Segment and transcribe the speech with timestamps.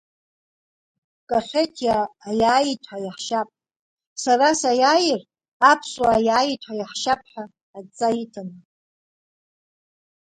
[1.29, 1.97] Кахеҭиа
[2.27, 3.49] аиааит ҳәа иаҳшьап,
[4.23, 5.21] сара саиааир
[5.71, 7.43] аԥсуаа аиаиит ҳәа иаҳшьап ҳәа
[7.77, 8.55] адҵа иҭаны.